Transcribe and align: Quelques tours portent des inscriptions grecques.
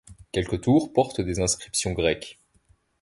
Quelques 0.31 0.61
tours 0.61 0.91
portent 0.93 1.21
des 1.21 1.41
inscriptions 1.41 1.91
grecques. 1.93 2.39